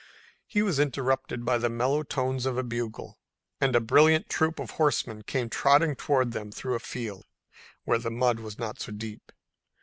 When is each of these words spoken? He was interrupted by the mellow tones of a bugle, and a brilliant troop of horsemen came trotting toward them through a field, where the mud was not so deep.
He 0.47 0.63
was 0.63 0.79
interrupted 0.79 1.45
by 1.45 1.59
the 1.59 1.69
mellow 1.69 2.01
tones 2.01 2.47
of 2.47 2.57
a 2.57 2.63
bugle, 2.63 3.19
and 3.59 3.75
a 3.75 3.79
brilliant 3.79 4.29
troop 4.29 4.57
of 4.59 4.71
horsemen 4.71 5.21
came 5.21 5.47
trotting 5.47 5.95
toward 5.95 6.31
them 6.31 6.51
through 6.51 6.73
a 6.73 6.79
field, 6.79 7.27
where 7.83 7.99
the 7.99 8.09
mud 8.09 8.39
was 8.39 8.57
not 8.57 8.79
so 8.81 8.91
deep. 8.91 9.31